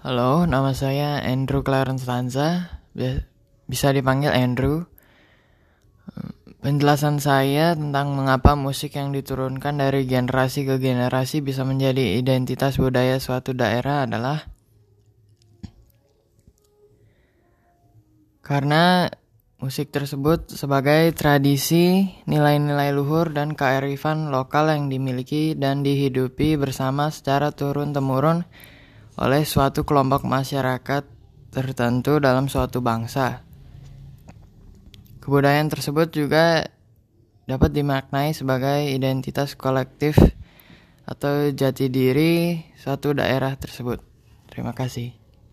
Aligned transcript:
Halo, 0.00 0.48
nama 0.48 0.72
saya 0.72 1.20
Andrew 1.20 1.60
Clarence 1.60 2.08
Lanza, 2.08 2.80
bisa 3.68 3.92
dipanggil 3.92 4.32
Andrew. 4.32 4.88
Penjelasan 6.64 7.20
saya 7.20 7.76
tentang 7.76 8.16
mengapa 8.16 8.56
musik 8.56 8.96
yang 8.96 9.12
diturunkan 9.12 9.76
dari 9.76 10.08
generasi 10.08 10.64
ke 10.64 10.80
generasi 10.80 11.44
bisa 11.44 11.68
menjadi 11.68 12.16
identitas 12.16 12.80
budaya 12.80 13.20
suatu 13.20 13.52
daerah 13.52 14.08
adalah 14.08 14.48
karena 18.40 19.04
musik 19.60 19.92
tersebut 19.92 20.48
sebagai 20.48 21.12
tradisi, 21.12 22.08
nilai-nilai 22.24 22.88
luhur, 22.96 23.36
dan 23.36 23.52
kearifan 23.52 24.32
lokal 24.32 24.72
yang 24.72 24.88
dimiliki 24.88 25.52
dan 25.60 25.84
dihidupi 25.84 26.56
bersama 26.56 27.12
secara 27.12 27.52
turun-temurun 27.52 28.48
oleh 29.20 29.44
suatu 29.44 29.84
kelompok 29.84 30.24
masyarakat 30.24 31.04
tertentu 31.52 32.16
dalam 32.18 32.48
suatu 32.48 32.80
bangsa. 32.80 33.44
Kebudayaan 35.20 35.68
tersebut 35.68 36.08
juga 36.08 36.64
dapat 37.44 37.70
dimaknai 37.76 38.32
sebagai 38.32 38.88
identitas 38.88 39.52
kolektif 39.60 40.16
atau 41.04 41.52
jati 41.52 41.92
diri 41.92 42.64
suatu 42.80 43.12
daerah 43.12 43.52
tersebut. 43.60 44.00
Terima 44.48 44.72
kasih. 44.72 45.12